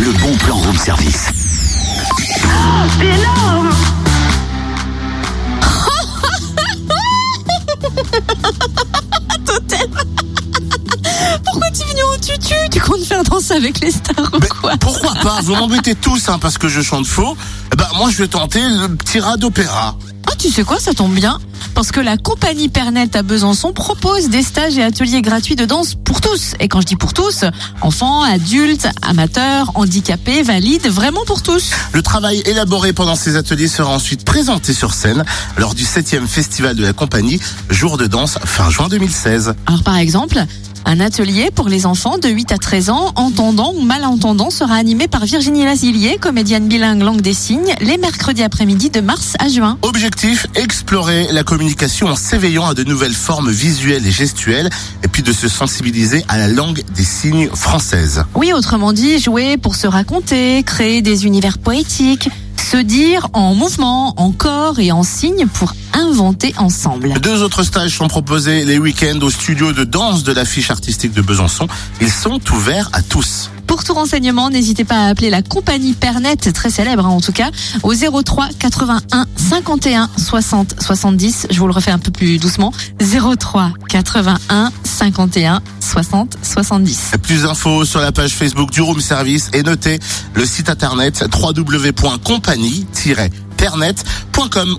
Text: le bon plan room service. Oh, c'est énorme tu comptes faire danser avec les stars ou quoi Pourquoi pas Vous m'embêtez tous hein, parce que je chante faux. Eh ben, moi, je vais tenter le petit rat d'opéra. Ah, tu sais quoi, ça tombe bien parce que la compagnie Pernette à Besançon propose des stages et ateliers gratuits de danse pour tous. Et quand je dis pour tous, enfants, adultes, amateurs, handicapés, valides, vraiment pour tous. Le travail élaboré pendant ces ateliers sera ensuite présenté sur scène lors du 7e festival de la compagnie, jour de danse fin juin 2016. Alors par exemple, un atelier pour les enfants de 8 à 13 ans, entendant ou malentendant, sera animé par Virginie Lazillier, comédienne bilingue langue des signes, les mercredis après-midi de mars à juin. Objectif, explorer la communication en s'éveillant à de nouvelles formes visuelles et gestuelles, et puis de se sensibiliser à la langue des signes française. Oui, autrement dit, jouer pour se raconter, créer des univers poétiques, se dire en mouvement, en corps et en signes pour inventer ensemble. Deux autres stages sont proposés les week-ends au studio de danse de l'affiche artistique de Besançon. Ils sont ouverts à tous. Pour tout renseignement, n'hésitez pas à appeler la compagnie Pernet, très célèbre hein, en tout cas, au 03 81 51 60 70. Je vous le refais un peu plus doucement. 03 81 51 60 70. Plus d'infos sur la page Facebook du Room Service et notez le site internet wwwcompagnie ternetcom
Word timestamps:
le 0.00 0.12
bon 0.12 0.34
plan 0.38 0.56
room 0.56 0.76
service. 0.76 1.28
Oh, 2.44 2.86
c'est 2.98 3.04
énorme 3.06 3.68
tu 12.70 12.80
comptes 12.80 13.02
faire 13.04 13.22
danser 13.22 13.54
avec 13.54 13.80
les 13.80 13.90
stars 13.92 14.28
ou 14.32 14.54
quoi 14.60 14.76
Pourquoi 14.78 15.14
pas 15.22 15.40
Vous 15.42 15.54
m'embêtez 15.54 15.94
tous 15.94 16.28
hein, 16.28 16.38
parce 16.40 16.58
que 16.58 16.68
je 16.68 16.80
chante 16.80 17.06
faux. 17.06 17.36
Eh 17.72 17.76
ben, 17.76 17.86
moi, 17.96 18.10
je 18.10 18.18
vais 18.18 18.28
tenter 18.28 18.60
le 18.60 18.88
petit 18.96 19.20
rat 19.20 19.36
d'opéra. 19.36 19.96
Ah, 20.26 20.32
tu 20.38 20.50
sais 20.50 20.64
quoi, 20.64 20.78
ça 20.80 20.92
tombe 20.94 21.14
bien 21.14 21.38
parce 21.74 21.90
que 21.90 21.98
la 21.98 22.16
compagnie 22.16 22.68
Pernette 22.68 23.16
à 23.16 23.22
Besançon 23.24 23.72
propose 23.72 24.28
des 24.28 24.44
stages 24.44 24.78
et 24.78 24.82
ateliers 24.84 25.22
gratuits 25.22 25.56
de 25.56 25.64
danse 25.64 25.96
pour 26.04 26.20
tous. 26.20 26.52
Et 26.60 26.68
quand 26.68 26.80
je 26.80 26.86
dis 26.86 26.94
pour 26.94 27.12
tous, 27.14 27.44
enfants, 27.80 28.22
adultes, 28.22 28.86
amateurs, 29.02 29.72
handicapés, 29.74 30.44
valides, 30.44 30.86
vraiment 30.86 31.24
pour 31.26 31.42
tous. 31.42 31.70
Le 31.92 32.00
travail 32.00 32.44
élaboré 32.46 32.92
pendant 32.92 33.16
ces 33.16 33.34
ateliers 33.34 33.66
sera 33.66 33.90
ensuite 33.90 34.24
présenté 34.24 34.72
sur 34.72 34.94
scène 34.94 35.24
lors 35.56 35.74
du 35.74 35.82
7e 35.84 36.28
festival 36.28 36.76
de 36.76 36.82
la 36.84 36.92
compagnie, 36.92 37.40
jour 37.70 37.96
de 37.98 38.06
danse 38.06 38.38
fin 38.44 38.70
juin 38.70 38.86
2016. 38.86 39.54
Alors 39.66 39.82
par 39.82 39.96
exemple, 39.96 40.38
un 40.86 41.00
atelier 41.00 41.50
pour 41.52 41.68
les 41.70 41.86
enfants 41.86 42.18
de 42.18 42.28
8 42.28 42.52
à 42.52 42.58
13 42.58 42.90
ans, 42.90 43.12
entendant 43.16 43.72
ou 43.74 43.80
malentendant, 43.80 44.50
sera 44.50 44.74
animé 44.74 45.08
par 45.08 45.24
Virginie 45.24 45.64
Lazillier, 45.64 46.18
comédienne 46.20 46.68
bilingue 46.68 47.02
langue 47.02 47.22
des 47.22 47.32
signes, 47.32 47.74
les 47.80 47.96
mercredis 47.96 48.42
après-midi 48.42 48.90
de 48.90 49.00
mars 49.00 49.32
à 49.38 49.48
juin. 49.48 49.78
Objectif, 49.82 50.46
explorer 50.54 51.28
la 51.32 51.42
communication 51.42 52.08
en 52.08 52.16
s'éveillant 52.16 52.66
à 52.66 52.74
de 52.74 52.84
nouvelles 52.84 53.14
formes 53.14 53.50
visuelles 53.50 54.06
et 54.06 54.10
gestuelles, 54.12 54.68
et 55.02 55.08
puis 55.08 55.22
de 55.22 55.32
se 55.32 55.48
sensibiliser 55.48 56.22
à 56.28 56.36
la 56.36 56.48
langue 56.48 56.82
des 56.94 57.04
signes 57.04 57.48
française. 57.48 58.24
Oui, 58.34 58.52
autrement 58.52 58.92
dit, 58.92 59.18
jouer 59.18 59.56
pour 59.56 59.76
se 59.76 59.86
raconter, 59.86 60.62
créer 60.64 61.00
des 61.00 61.24
univers 61.24 61.56
poétiques, 61.58 62.28
se 62.76 62.80
dire 62.80 63.28
en 63.34 63.54
mouvement, 63.54 64.14
en 64.20 64.32
corps 64.32 64.80
et 64.80 64.90
en 64.90 65.04
signes 65.04 65.46
pour 65.46 65.74
inventer 65.92 66.52
ensemble. 66.58 67.14
Deux 67.20 67.40
autres 67.40 67.62
stages 67.62 67.96
sont 67.96 68.08
proposés 68.08 68.64
les 68.64 68.78
week-ends 68.80 69.20
au 69.22 69.30
studio 69.30 69.72
de 69.72 69.84
danse 69.84 70.24
de 70.24 70.32
l'affiche 70.32 70.72
artistique 70.72 71.12
de 71.12 71.22
Besançon. 71.22 71.68
Ils 72.00 72.10
sont 72.10 72.40
ouverts 72.52 72.90
à 72.92 73.00
tous. 73.00 73.48
Pour 73.68 73.84
tout 73.84 73.94
renseignement, 73.94 74.50
n'hésitez 74.50 74.82
pas 74.82 75.02
à 75.02 75.06
appeler 75.10 75.30
la 75.30 75.42
compagnie 75.42 75.92
Pernet, 75.92 76.52
très 76.52 76.68
célèbre 76.68 77.06
hein, 77.06 77.10
en 77.10 77.20
tout 77.20 77.30
cas, 77.32 77.50
au 77.84 77.94
03 77.94 78.48
81 78.58 79.26
51 79.36 80.10
60 80.16 80.82
70. 80.82 81.46
Je 81.50 81.60
vous 81.60 81.68
le 81.68 81.72
refais 81.72 81.92
un 81.92 82.00
peu 82.00 82.10
plus 82.10 82.38
doucement. 82.38 82.72
03 83.00 83.70
81 83.88 84.72
51 85.12 85.60
60 85.80 86.38
70. 86.42 87.16
Plus 87.22 87.42
d'infos 87.42 87.84
sur 87.84 88.00
la 88.00 88.12
page 88.12 88.32
Facebook 88.32 88.70
du 88.70 88.80
Room 88.80 89.00
Service 89.00 89.50
et 89.52 89.62
notez 89.62 89.98
le 90.34 90.46
site 90.46 90.68
internet 90.70 91.24
wwwcompagnie 91.34 92.86
ternetcom 93.58 94.70